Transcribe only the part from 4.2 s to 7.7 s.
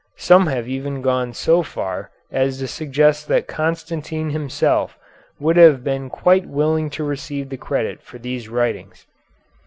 himself would have been quite willing to receive the